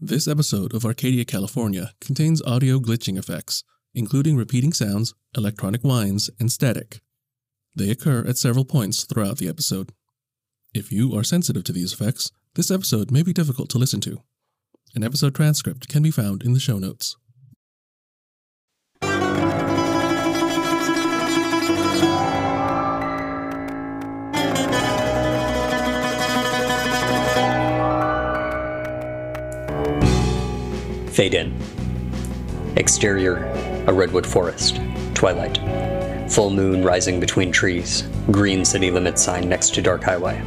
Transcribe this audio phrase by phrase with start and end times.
[0.00, 6.52] This episode of Arcadia, California contains audio glitching effects, including repeating sounds, electronic whines, and
[6.52, 7.00] static.
[7.74, 9.92] They occur at several points throughout the episode.
[10.74, 14.20] If you are sensitive to these effects, this episode may be difficult to listen to.
[14.94, 17.16] An episode transcript can be found in the show notes.
[31.16, 31.56] Fade in.
[32.76, 33.36] Exterior,
[33.86, 34.82] a redwood forest.
[35.14, 35.56] Twilight.
[36.30, 38.02] Full moon rising between trees.
[38.30, 40.38] Green city limit sign next to dark highway.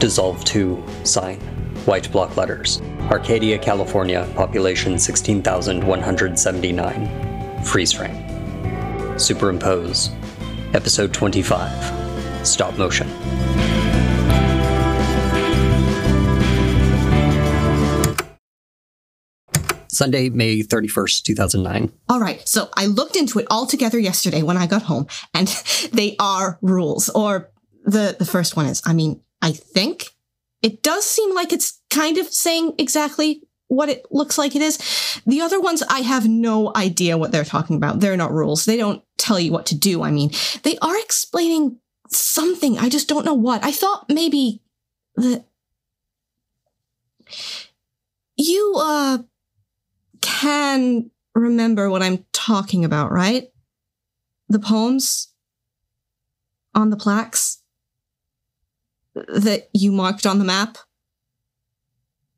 [0.00, 1.38] Dissolve to sign.
[1.86, 2.82] White block letters.
[3.12, 7.62] Arcadia, California, population 16,179.
[7.62, 9.16] Freeze frame.
[9.16, 10.10] Superimpose.
[10.74, 12.44] Episode 25.
[12.44, 13.06] Stop motion.
[19.92, 21.92] Sunday, May 31st, 2009.
[22.08, 25.48] All right, so I looked into it all together yesterday when I got home, and
[25.92, 27.08] they are rules.
[27.10, 27.50] Or
[27.84, 30.10] the the first one is, I mean, I think
[30.62, 34.78] it does seem like it's kind of saying exactly what it looks like it is.
[35.26, 38.00] The other ones, I have no idea what they're talking about.
[38.00, 38.64] They're not rules.
[38.64, 40.02] They don't tell you what to do.
[40.02, 40.30] I mean,
[40.62, 41.78] they are explaining
[42.10, 42.78] something.
[42.78, 43.64] I just don't know what.
[43.64, 44.62] I thought maybe
[45.16, 45.44] that
[48.36, 49.18] you uh
[50.40, 53.48] can remember what I'm talking about, right?
[54.48, 55.32] The poems
[56.74, 57.62] on the plaques
[59.14, 60.78] that you marked on the map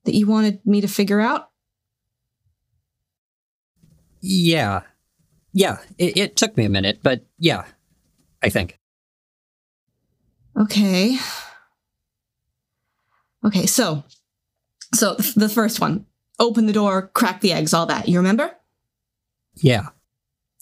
[0.04, 1.50] that you wanted me to figure out?
[4.20, 4.82] Yeah.
[5.52, 7.64] Yeah, it, it took me a minute, but yeah,
[8.42, 8.78] I think.
[10.56, 11.16] Okay.
[13.44, 14.04] Okay, so
[14.94, 16.06] so the first one,
[16.38, 18.08] open the door, crack the eggs, all that.
[18.08, 18.50] You remember?
[19.54, 19.88] Yeah.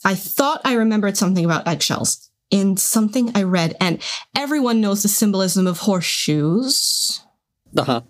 [0.05, 4.01] I thought I remembered something about eggshells in something I read, and
[4.35, 7.21] everyone knows the symbolism of horseshoes.
[7.75, 8.01] Uh huh.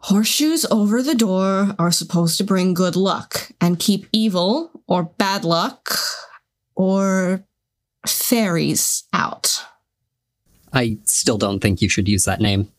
[0.00, 5.44] Horseshoes over the door are supposed to bring good luck and keep evil or bad
[5.44, 5.96] luck
[6.74, 7.44] or
[8.06, 9.64] fairies out.
[10.72, 12.70] I still don't think you should use that name.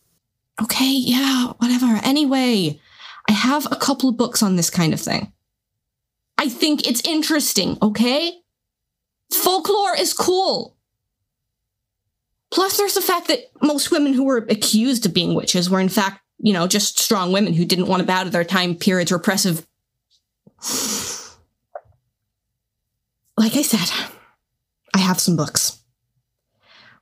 [0.62, 2.00] Okay, yeah, whatever.
[2.04, 2.80] Anyway,
[3.30, 5.32] I have a couple of books on this kind of thing.
[6.36, 8.40] I think it's interesting, okay?
[9.32, 10.76] Folklore is cool.
[12.50, 15.88] Plus, there's the fact that most women who were accused of being witches were, in
[15.88, 19.12] fact, you know, just strong women who didn't want to bow to their time period's
[19.12, 19.64] repressive.
[23.36, 24.10] Like I said,
[24.92, 25.78] I have some books.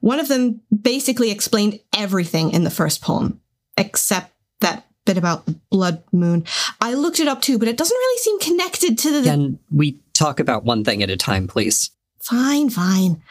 [0.01, 3.41] One of them basically explained everything in the first poem,
[3.79, 6.45] except that bit about the blood moon.
[6.81, 9.23] I looked it up too, but it doesn't really seem connected to the.
[9.23, 11.91] Can we talk about one thing at a time, please?
[12.21, 13.23] Fine, fine.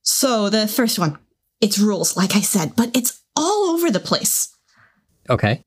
[0.00, 1.18] So, the first one,
[1.60, 4.56] it's rules, like I said, but it's all over the place.
[5.28, 5.62] Okay.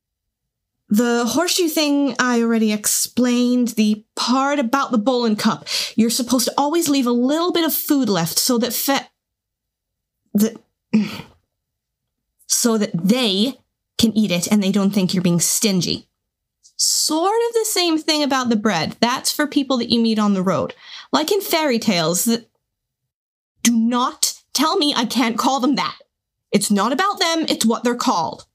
[0.90, 3.69] The horseshoe thing I already explained.
[3.69, 5.68] The part about the bowl and cup.
[5.96, 9.08] You're supposed to always leave a little bit of food left so that fe-
[10.34, 10.58] that
[12.48, 13.59] so that they
[13.97, 16.08] can eat it and they don't think you're being stingy.
[16.75, 18.96] Sort of the same thing about the bread.
[19.00, 20.75] That's for people that you meet on the road.
[21.12, 22.50] Like in fairy tales that
[23.63, 25.97] do not tell me I can't call them that.
[26.52, 28.46] It's not about them, it's what they're called.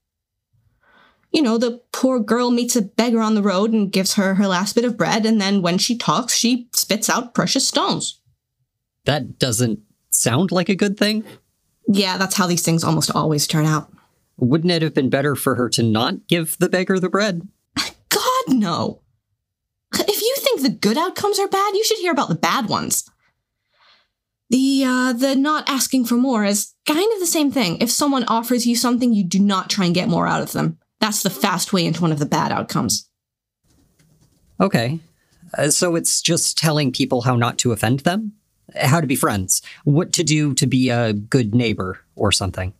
[1.31, 4.47] You know, the poor girl meets a beggar on the road and gives her her
[4.47, 8.19] last bit of bread, and then when she talks, she spits out precious stones.
[9.05, 9.79] That doesn't
[10.11, 11.23] sound like a good thing.
[11.87, 13.92] Yeah, that's how these things almost always turn out.
[14.37, 17.47] Wouldn't it have been better for her to not give the beggar the bread?
[18.09, 19.01] God, no.
[19.93, 23.09] If you think the good outcomes are bad, you should hear about the bad ones.
[24.49, 27.77] The uh the not asking for more is kind of the same thing.
[27.79, 30.77] If someone offers you something, you do not try and get more out of them.
[30.99, 33.09] That's the fast way into one of the bad outcomes.
[34.59, 34.99] Okay.
[35.57, 38.33] Uh, so it's just telling people how not to offend them?
[38.75, 39.61] How to be friends?
[39.83, 42.73] What to do to be a good neighbor or something?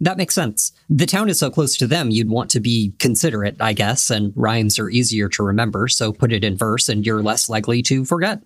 [0.00, 0.72] That makes sense.
[0.90, 4.32] The town is so close to them, you'd want to be considerate, I guess, and
[4.36, 8.04] rhymes are easier to remember, so put it in verse and you're less likely to
[8.04, 8.42] forget.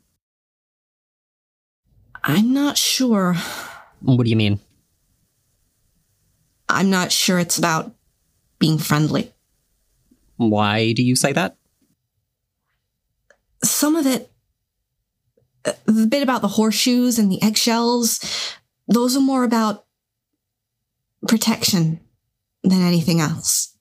[2.23, 3.35] I'm not sure.
[4.01, 4.61] What do you mean?
[6.69, 7.93] I'm not sure it's about
[8.61, 9.33] being friendly.
[10.37, 11.57] Why do you say that?
[13.65, 14.31] Some of it,
[15.65, 18.57] uh, the bit about the horseshoes and the eggshells,
[18.87, 19.85] those are more about
[21.29, 22.01] protection
[22.63, 23.77] than anything else.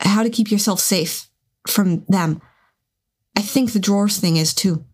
[0.00, 1.28] How to keep yourself safe
[1.66, 2.40] from them.
[3.36, 4.84] I think the drawers thing is too.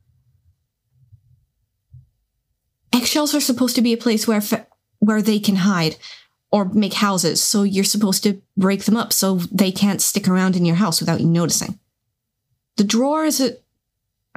[2.94, 4.42] Eggshells are supposed to be a place where
[5.00, 5.96] where they can hide
[6.50, 10.56] or make houses, so you're supposed to break them up so they can't stick around
[10.56, 11.78] in your house without you noticing.
[12.76, 13.56] The drawer is a.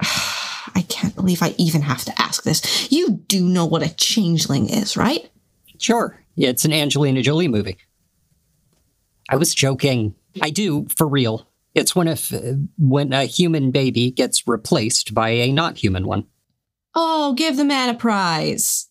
[0.74, 2.90] I can't believe I even have to ask this.
[2.92, 5.30] You do know what a changeling is, right?
[5.78, 7.78] Sure, it's an Angelina Jolie movie.
[9.28, 10.14] I was joking.
[10.40, 11.48] I do, for real.
[11.74, 16.26] It's when if uh, when a human baby gets replaced by a not human one.
[16.94, 18.88] Oh, give the man a prize.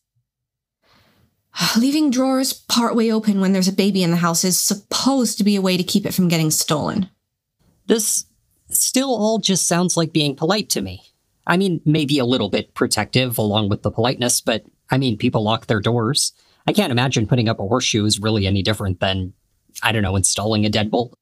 [1.78, 5.56] Leaving drawers partway open when there's a baby in the house is supposed to be
[5.56, 7.10] a way to keep it from getting stolen.
[7.88, 8.26] This
[8.70, 11.02] still all just sounds like being polite to me.
[11.46, 15.44] I mean, maybe a little bit protective along with the politeness, but I mean, people
[15.44, 16.34] lock their doors.
[16.68, 19.34] I can't imagine putting up a horseshoe is really any different than,
[19.82, 21.14] I don't know, installing a deadbolt.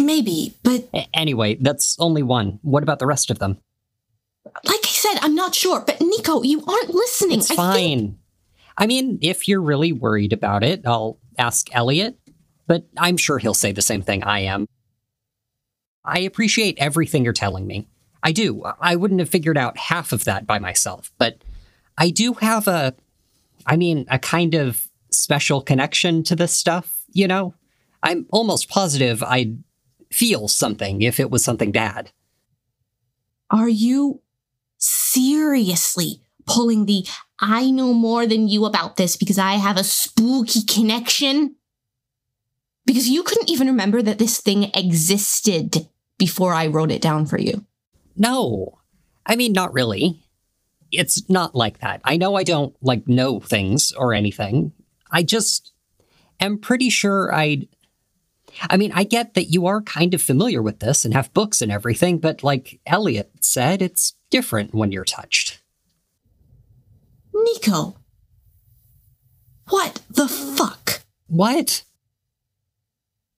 [0.00, 2.58] Maybe, but anyway, that's only one.
[2.62, 3.58] What about the rest of them?
[4.64, 5.80] like I said, I'm not sure.
[5.86, 7.38] But Nico, you aren't listening.
[7.38, 7.74] It's I fine.
[7.74, 8.16] think-
[8.78, 12.18] I mean, if you're really worried about it, I'll ask Elliot,
[12.66, 14.66] but I'm sure he'll say the same thing I am.
[16.04, 17.86] I appreciate everything you're telling me.
[18.22, 18.62] I do.
[18.80, 21.42] I wouldn't have figured out half of that by myself, but
[21.98, 22.94] I do have a,
[23.66, 27.54] I mean, a kind of special connection to this stuff, you know?
[28.02, 29.62] I'm almost positive I'd
[30.10, 32.10] feel something if it was something bad.
[33.50, 34.22] Are you
[34.78, 37.06] seriously pulling the
[37.40, 41.56] I know more than you about this because I have a spooky connection?
[42.86, 47.38] Because you couldn't even remember that this thing existed before I wrote it down for
[47.38, 47.64] you.
[48.16, 48.78] No.
[49.26, 50.22] I mean, not really.
[50.92, 52.00] It's not like that.
[52.04, 54.72] I know I don't, like, know things or anything.
[55.10, 55.72] I just
[56.40, 57.68] am pretty sure I'd.
[58.68, 61.62] I mean, I get that you are kind of familiar with this and have books
[61.62, 65.60] and everything, but like Elliot said, it's different when you're touched.
[67.32, 67.96] Nico.
[69.68, 71.02] What the fuck?
[71.28, 71.84] What?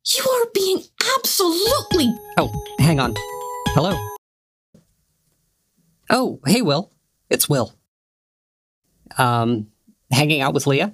[0.06, 0.82] You are being
[1.18, 2.14] absolutely.
[2.38, 3.14] Oh, hang on.
[3.68, 3.94] Hello?
[6.10, 6.91] Oh, hey, Will.
[7.32, 7.74] It's Will.
[9.16, 9.68] Um,
[10.10, 10.92] hanging out with Leah?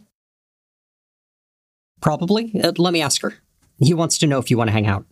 [2.00, 2.58] Probably.
[2.62, 3.34] Uh, let me ask her.
[3.80, 5.04] He wants to know if you want to hang out.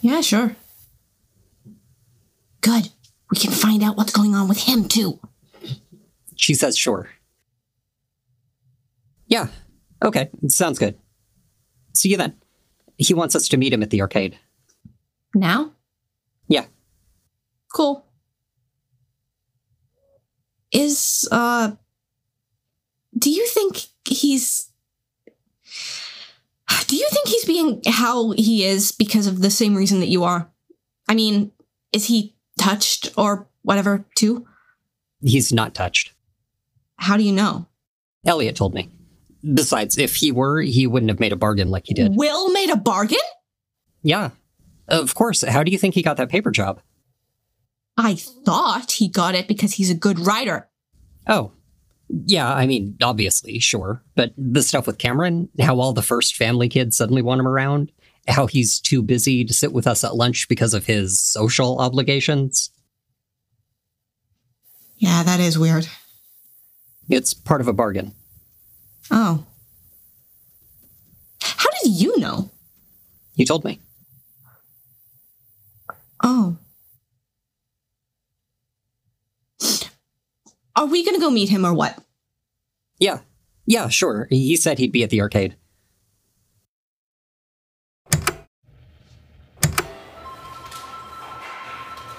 [0.00, 0.56] Yeah, sure.
[2.60, 2.90] Good.
[3.30, 5.20] We can find out what's going on with him, too.
[6.34, 7.08] She says sure.
[9.28, 9.48] Yeah.
[10.04, 10.30] Okay.
[10.48, 10.98] Sounds good.
[11.94, 12.34] See you then.
[12.98, 14.38] He wants us to meet him at the arcade.
[15.34, 15.72] Now?
[16.48, 16.66] Yeah.
[17.72, 18.05] Cool.
[20.76, 21.72] Is, uh.
[23.16, 24.70] Do you think he's.
[26.86, 30.24] Do you think he's being how he is because of the same reason that you
[30.24, 30.50] are?
[31.08, 31.50] I mean,
[31.92, 34.46] is he touched or whatever, too?
[35.22, 36.12] He's not touched.
[36.96, 37.66] How do you know?
[38.26, 38.90] Elliot told me.
[39.54, 42.16] Besides, if he were, he wouldn't have made a bargain like he did.
[42.16, 43.18] Will made a bargain?
[44.02, 44.30] Yeah.
[44.88, 45.42] Of course.
[45.42, 46.80] How do you think he got that paper job?
[47.96, 50.68] I thought he got it because he's a good writer.
[51.26, 51.52] Oh.
[52.08, 54.02] Yeah, I mean, obviously, sure.
[54.14, 57.90] But the stuff with Cameron, how all the first family kids suddenly want him around,
[58.28, 62.70] how he's too busy to sit with us at lunch because of his social obligations.
[64.98, 65.88] Yeah, that is weird.
[67.08, 68.14] It's part of a bargain.
[69.10, 69.44] Oh.
[71.42, 72.50] How did you know?
[73.34, 73.80] You told me.
[76.22, 76.56] Oh.
[80.76, 81.98] Are we gonna go meet him or what?
[82.98, 83.20] Yeah.
[83.64, 84.28] Yeah, sure.
[84.30, 85.56] He said he'd be at the arcade.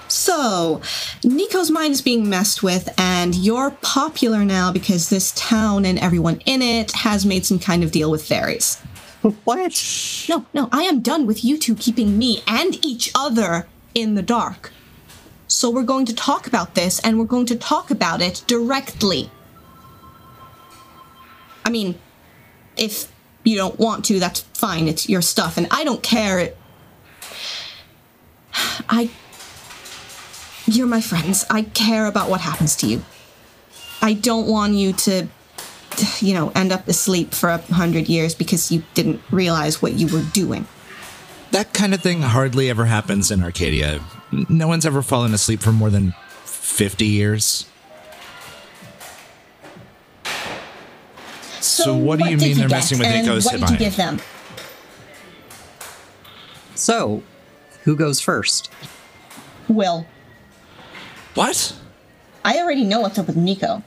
[0.08, 0.82] So,
[1.22, 6.40] Nico's mind is being messed with, and you're popular now because this town and everyone
[6.44, 8.80] in it has made some kind of deal with fairies.
[9.44, 10.26] What?
[10.28, 14.22] No, no, I am done with you two keeping me and each other in the
[14.22, 14.72] dark.
[15.48, 19.30] So we're going to talk about this, and we're going to talk about it directly.
[21.64, 21.98] I mean,
[22.76, 23.10] if
[23.44, 24.88] you don't want to, that's fine.
[24.88, 26.38] It's your stuff, and I don't care.
[26.38, 26.58] It-
[28.88, 29.10] I.
[30.66, 31.46] You're my friends.
[31.50, 33.02] I care about what happens to you.
[34.02, 35.28] I don't want you to
[36.20, 40.06] you know, end up asleep for a hundred years because you didn't realize what you
[40.08, 40.66] were doing.
[41.50, 44.00] That kind of thing hardly ever happens in Arcadia.
[44.32, 47.66] No one's ever fallen asleep for more than 50 years.
[51.60, 54.20] So, what do you mean they're messing with Nico's What hip did you give them?
[56.74, 57.22] So,
[57.84, 58.70] Who goes first?
[59.68, 60.06] Will.
[61.34, 61.74] What?
[62.44, 63.82] I already know what's up with Nico.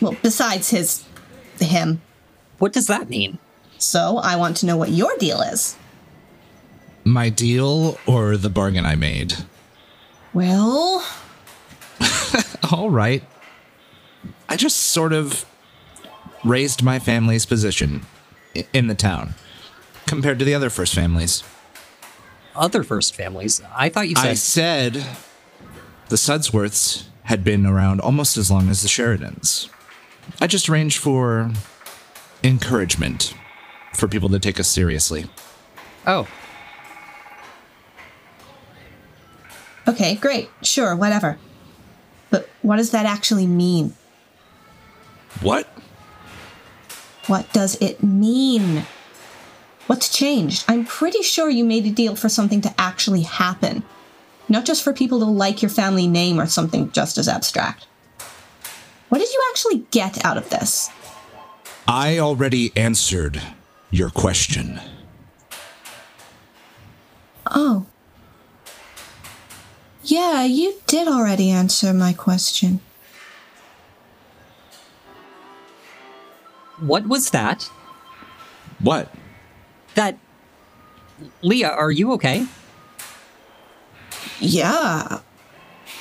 [0.00, 1.04] Well, besides his.
[1.58, 2.02] him.
[2.58, 3.38] What does that mean?
[3.78, 5.76] So I want to know what your deal is.
[7.04, 9.34] My deal or the bargain I made?
[10.32, 11.04] Well,
[12.72, 13.22] All right.
[14.48, 15.44] I just sort of
[16.44, 18.02] raised my family's position
[18.72, 19.34] in the town
[20.06, 21.42] compared to the other first families.
[22.54, 23.60] Other first families.
[23.74, 24.26] I thought you said.
[24.26, 25.06] I said
[26.08, 29.68] the Sudsworths had been around almost as long as the Sheridans.
[30.40, 31.50] I just arranged for
[32.42, 33.34] encouragement
[33.94, 35.26] for people to take us seriously.
[36.06, 36.28] oh,
[39.88, 40.50] okay, great.
[40.62, 41.38] Sure, whatever.
[42.30, 43.94] But what does that actually mean?
[45.40, 45.66] What?
[47.26, 48.84] What does it mean?
[49.86, 50.64] What's changed?
[50.68, 53.82] I'm pretty sure you made a deal for something to actually happen,
[54.48, 57.86] not just for people to like your family name or something just as abstract.
[59.08, 60.90] What did you actually get out of this?
[61.86, 63.42] I already answered
[63.90, 64.80] your question.
[67.46, 67.86] Oh.
[70.04, 72.80] Yeah, you did already answer my question.
[76.86, 77.70] what was that?
[78.80, 79.12] What?
[79.94, 80.18] That.
[81.42, 82.46] Leah, are you okay?
[84.40, 85.20] Yeah,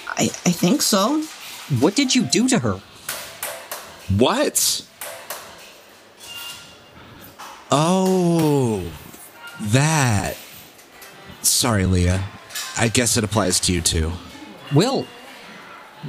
[0.07, 1.21] I, I think so.
[1.79, 2.81] What did you do to her?
[4.17, 4.85] What?
[7.71, 8.91] Oh,
[9.61, 10.35] that.
[11.41, 12.23] Sorry, Leah.
[12.83, 14.11] I guess it applies to you too.
[14.75, 15.07] Will,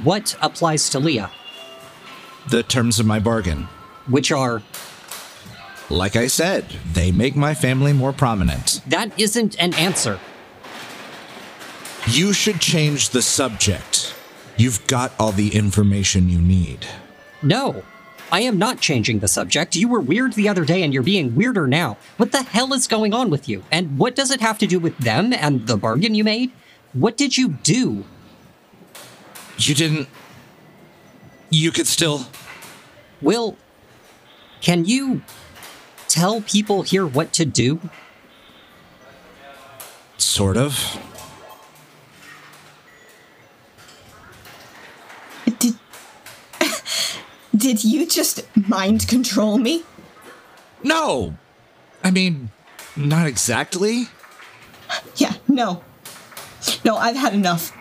[0.03, 1.31] what applies to Leah?
[2.49, 3.69] The terms of my bargain.
[4.07, 4.61] Which are.
[5.89, 8.81] Like I said, they make my family more prominent.
[8.87, 10.19] That isn't an answer.
[12.07, 14.13] You should change the subject.
[14.57, 16.85] You've got all the information you need.
[17.41, 17.83] No,
[18.33, 19.77] I am not changing the subject.
[19.77, 21.95] You were weird the other day and you're being weirder now.
[22.17, 23.63] What the hell is going on with you?
[23.71, 26.51] And what does it have to do with them and the bargain you made?
[26.95, 28.05] What did you do?
[29.57, 30.07] You didn't.
[31.49, 32.25] You could still.
[33.21, 33.57] Will,
[34.61, 35.21] can you
[36.07, 37.81] tell people here what to do?
[40.17, 40.97] Sort of.
[45.59, 45.75] Did
[47.55, 49.83] Did you just mind control me?
[50.81, 51.35] No!
[52.01, 52.51] I mean,
[52.95, 54.07] not exactly.
[55.17, 55.83] Yeah, no.
[56.83, 57.75] No, I've had enough.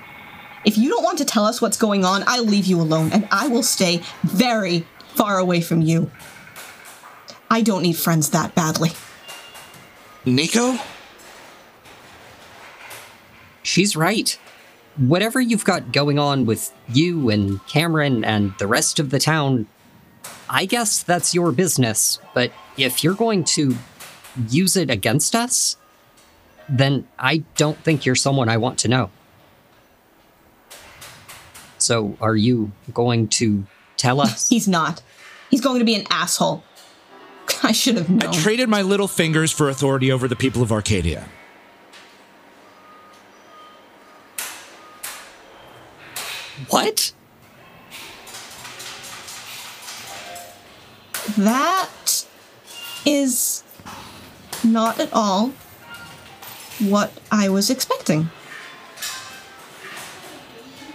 [0.64, 3.28] If you don't want to tell us what's going on, I'll leave you alone and
[3.30, 6.10] I will stay very far away from you.
[7.50, 8.90] I don't need friends that badly.
[10.24, 10.78] Nico?
[13.62, 14.38] She's right.
[14.96, 19.66] Whatever you've got going on with you and Cameron and the rest of the town,
[20.48, 22.20] I guess that's your business.
[22.32, 23.76] But if you're going to
[24.48, 25.76] use it against us,
[26.68, 29.10] then I don't think you're someone I want to know.
[31.78, 33.66] So, are you going to
[33.96, 34.48] tell us?
[34.48, 35.02] He's not.
[35.50, 36.64] He's going to be an asshole.
[37.62, 38.30] I should have known.
[38.30, 41.28] I traded my little fingers for authority over the people of Arcadia.
[46.68, 47.12] what?
[51.36, 52.26] That
[53.06, 53.64] is
[54.64, 55.52] not at all
[56.78, 58.30] what I was expecting.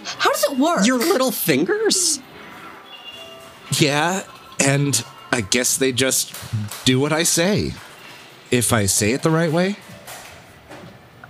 [0.03, 0.85] How does it work?
[0.85, 2.19] Your little fingers?
[3.77, 4.23] Yeah,
[4.59, 6.33] and I guess they just
[6.85, 7.73] do what I say.
[8.51, 9.75] If I say it the right way.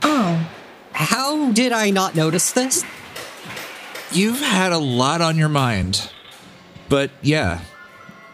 [0.04, 0.50] oh,
[0.94, 2.86] How did I not notice this?
[4.12, 6.10] You've had a lot on your mind.
[6.88, 7.62] But yeah,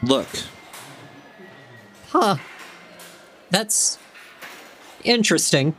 [0.03, 0.27] look,
[2.09, 2.37] Huh.
[3.49, 3.97] That's
[5.03, 5.75] interesting.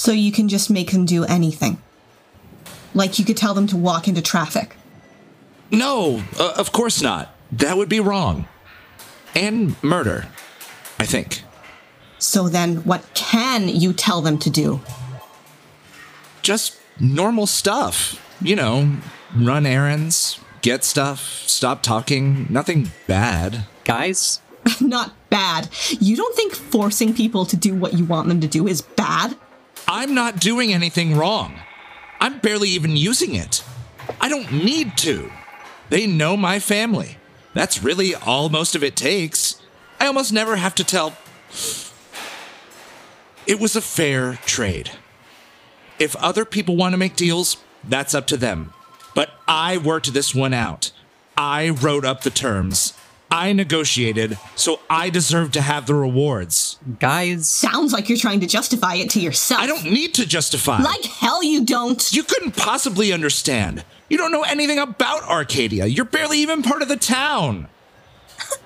[0.00, 1.76] So you can just make them do anything.
[2.94, 4.74] Like you could tell them to walk into traffic.
[5.70, 7.36] no, uh, of course not.
[7.52, 8.48] That would be wrong.
[9.34, 10.28] And murder,
[10.98, 11.42] I think.
[12.18, 14.80] So then, what can you tell them to do?
[16.40, 18.18] Just normal stuff.
[18.40, 18.96] You know,
[19.36, 23.66] run errands, get stuff, stop talking, nothing bad.
[23.84, 24.40] Guys,
[24.80, 25.68] Not bad.
[26.00, 29.36] You don't think forcing people to do what you want them to do is bad?
[29.92, 31.58] I'm not doing anything wrong.
[32.20, 33.64] I'm barely even using it.
[34.20, 35.32] I don't need to.
[35.88, 37.16] They know my family.
[37.54, 39.60] That's really all most of it takes.
[39.98, 41.16] I almost never have to tell.
[43.48, 44.92] It was a fair trade.
[45.98, 48.72] If other people want to make deals, that's up to them.
[49.16, 50.92] But I worked this one out.
[51.36, 52.92] I wrote up the terms.
[53.32, 56.78] I negotiated, so I deserve to have the rewards.
[56.98, 59.60] Guys, Sounds like you're trying to justify it to yourself.
[59.60, 60.82] I don't need to justify.
[60.82, 62.12] Like hell you don't.
[62.12, 63.84] You couldn't possibly understand.
[64.08, 65.86] You don't know anything about Arcadia.
[65.86, 67.68] You're barely even part of the town.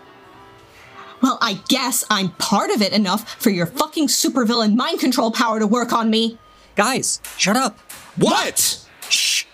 [1.23, 5.59] Well, I guess I'm part of it enough for your fucking supervillain mind control power
[5.59, 6.38] to work on me.
[6.76, 7.78] guys, shut up.
[8.16, 8.85] What?
[9.09, 9.44] Shh.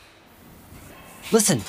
[1.30, 1.60] Listen,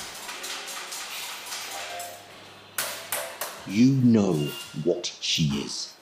[3.72, 4.34] You know
[4.84, 5.94] what she is.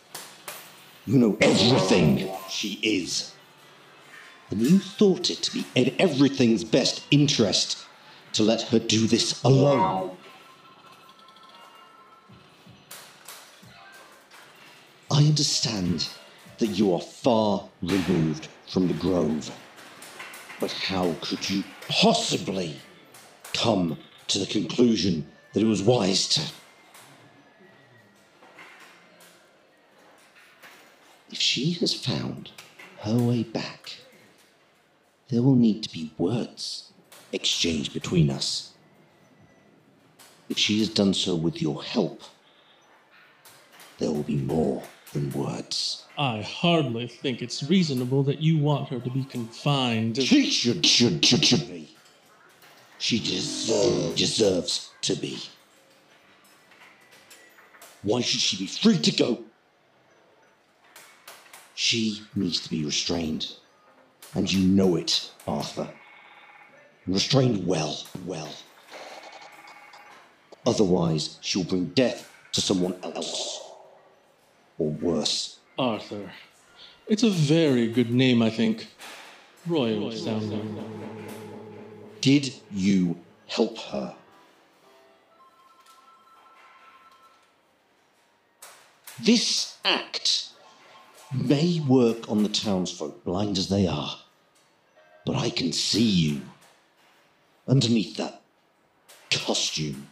[1.06, 3.32] You know everything she is.
[4.50, 7.78] And you thought it to be in everything's best interest
[8.32, 10.16] to let her do this alone.
[15.08, 16.08] I understand
[16.58, 19.48] that you are far removed from the Grove.
[20.58, 22.80] But how could you possibly
[23.54, 23.96] come
[24.26, 26.42] to the conclusion that it was wise to
[31.40, 32.50] If she has found
[32.98, 33.96] her way back,
[35.30, 36.92] there will need to be words
[37.32, 38.74] exchanged between us.
[40.50, 42.20] If she has done so with your help,
[43.96, 44.82] there will be more
[45.14, 46.04] than words.
[46.18, 50.16] I hardly think it's reasonable that you want her to be confined.
[50.16, 51.88] to- She should, should, should, should be.
[52.98, 55.38] She deserve, deserves to be.
[58.02, 59.44] Why should she be free to go?
[61.80, 63.54] She needs to be restrained.
[64.34, 65.88] And you know it, Arthur.
[67.06, 68.50] Restrained well, well.
[70.66, 73.62] Otherwise, she'll bring death to someone else.
[74.76, 75.58] Or worse.
[75.78, 76.30] Arthur.
[77.08, 78.86] It's a very good name, I think.
[79.66, 80.84] Royal sounding.
[82.20, 84.14] Did you help her?
[89.18, 90.49] This act
[91.32, 94.18] may work on the townsfolk, blind as they are,
[95.24, 96.42] but I can see you
[97.68, 98.42] underneath that
[99.30, 100.08] costume.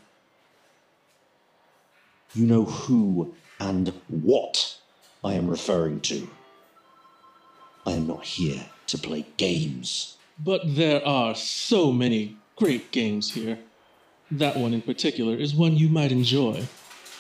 [2.35, 4.77] You know who and what
[5.25, 6.29] I am referring to.
[7.87, 10.17] I am not here to play games.
[10.39, 13.59] But there are so many great games here.
[14.31, 16.67] That one in particular is one you might enjoy.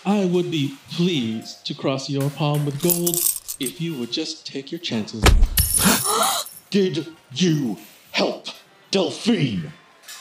[0.04, 3.16] I would be pleased to cross your palm with gold
[3.60, 5.22] if you would just take your chances.
[6.70, 7.78] Did you
[8.12, 8.48] help
[8.90, 9.72] Delphine?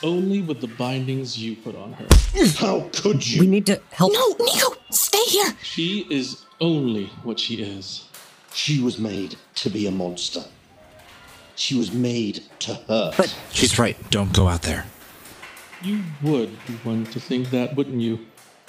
[0.03, 2.07] Only with the bindings you put on her.
[2.59, 3.39] How could you?
[3.41, 4.13] we need to help.
[4.13, 5.53] No, Nico, stay here.
[5.63, 8.07] She is only what she is.
[8.53, 10.43] She was made to be a monster.
[11.55, 13.15] She was made to hurt.
[13.17, 13.97] But She's right.
[14.11, 14.85] Don't go out there.
[15.81, 18.19] You would be one to think that, wouldn't you?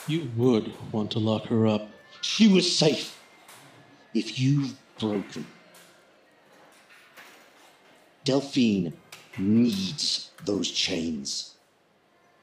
[0.07, 1.89] You would want to lock her up.
[2.23, 3.18] she was safe.
[4.15, 5.47] If you've broken,
[8.25, 8.93] Delphine
[9.37, 11.55] needs those chains.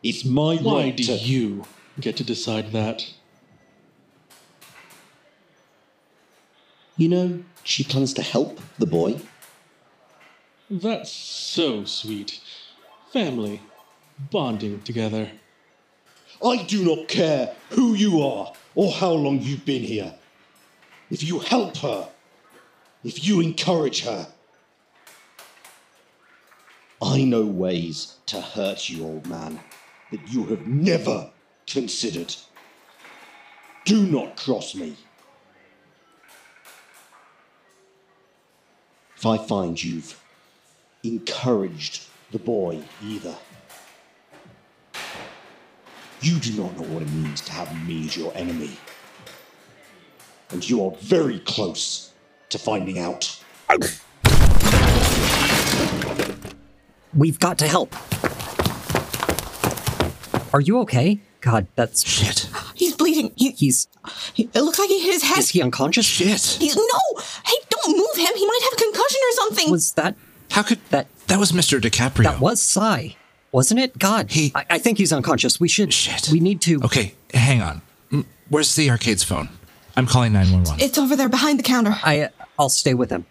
[0.03, 1.13] It's my Why right do to.
[1.13, 1.65] you
[1.99, 3.11] get to decide that?
[6.97, 9.19] You know, she plans to help the boy.
[10.69, 12.39] That's so sweet.
[13.11, 13.61] Family,
[14.31, 15.31] bonding together.
[16.43, 20.15] I do not care who you are or how long you've been here.
[21.09, 22.09] If you help her,
[23.03, 24.27] if you encourage her,
[27.01, 29.59] I know ways to hurt you, old man,
[30.11, 31.29] that you have never
[31.67, 32.35] considered.
[33.85, 34.95] Do not cross me.
[39.17, 40.19] If I find you've
[41.03, 43.35] encouraged the boy either,
[46.21, 48.71] you do not know what it means to have me as your enemy.
[50.51, 52.11] And you are very close
[52.49, 53.39] to finding out.
[57.15, 57.93] we've got to help.
[60.53, 61.19] Are you okay?
[61.41, 62.07] God, that's.
[62.07, 62.47] Shit.
[62.75, 63.31] He's bleeding.
[63.35, 63.87] He, He's.
[64.33, 65.39] he- it looks like he hit his head.
[65.39, 66.05] Is he unconscious?
[66.05, 66.41] Shit.
[66.59, 67.21] He's no.
[67.45, 68.35] Hey, don't move him.
[68.35, 69.71] He might have a concussion or something.
[69.71, 70.15] Was that.
[70.51, 71.81] How could That- That was Mr.
[71.81, 72.23] DiCaprio.
[72.23, 73.15] That was Cy,
[73.51, 73.97] wasn't it?
[73.97, 74.31] God.
[74.31, 75.59] He- I, I think he's unconscious.
[75.59, 75.93] We should.
[75.93, 76.29] Shit.
[76.31, 76.81] We need to.
[76.83, 77.81] Okay, hang on.
[78.11, 79.49] Mm, Where's the arcade's phone?
[79.97, 80.83] I'm calling 911.
[80.83, 81.95] it's over there behind the counter.
[82.03, 82.29] I, uh,
[82.59, 83.25] I'll stay with him.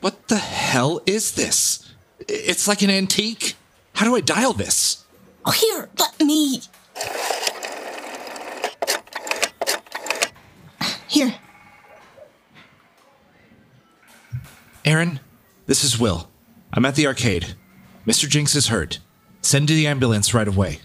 [0.00, 1.92] What the hell is this?
[2.28, 3.54] It's like an antique.
[3.94, 5.04] How do I dial this?
[5.44, 6.62] Oh, here, let me.
[11.08, 11.34] Here.
[14.84, 15.20] Aaron,
[15.66, 16.30] this is Will.
[16.72, 17.54] I'm at the arcade.
[18.06, 18.28] Mr.
[18.28, 18.98] Jinks is hurt.
[19.42, 20.80] Send to the ambulance right away.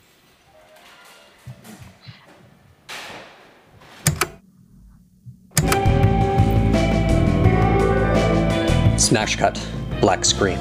[9.06, 9.64] Smash cut.
[10.02, 10.58] Black screen.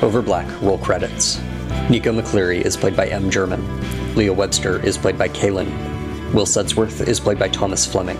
[0.00, 1.40] Over black, roll credits.
[1.90, 3.28] Nico McCleary is played by M.
[3.28, 3.60] German.
[4.14, 6.32] Leah Webster is played by Kalen.
[6.32, 8.18] Will Sudsworth is played by Thomas Fleming.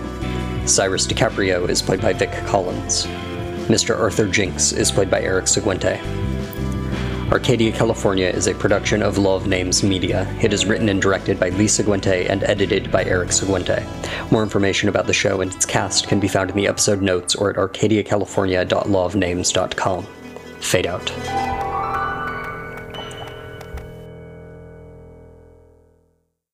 [0.67, 3.05] Cyrus DiCaprio is played by Vic Collins.
[3.69, 3.97] Mr.
[3.97, 5.97] Arthur Jinks is played by Eric Seguente.
[7.31, 10.25] Arcadia, California is a production of Love Names Media.
[10.41, 13.85] It is written and directed by Lee Seguente and edited by Eric Seguente.
[14.31, 17.35] More information about the show and its cast can be found in the episode notes
[17.35, 20.07] or at arcadiacalifornia.lovenames.com.
[20.61, 21.46] Fade out.